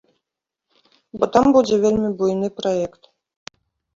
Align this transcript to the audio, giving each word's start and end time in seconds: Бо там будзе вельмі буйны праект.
Бо 1.23 1.27
там 1.35 1.45
будзе 1.57 1.75
вельмі 1.83 2.09
буйны 2.21 2.47
праект. 2.61 3.01